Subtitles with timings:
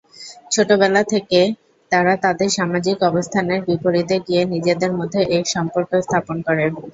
[0.51, 1.39] ছেলেবেলা থেকে
[1.91, 6.65] তারা তাদের সামাজিক অবস্থানের বিপরীতে গিয়ে নিজেদের মধ্যে এক সম্পর্ক স্থাপন করে।